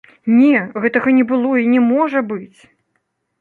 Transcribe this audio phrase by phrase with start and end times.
[0.35, 2.59] Не, гэтага не было і не можа быць!